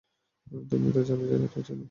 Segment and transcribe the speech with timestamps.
[0.69, 1.79] তুমি তো জায়গাটা চেনো।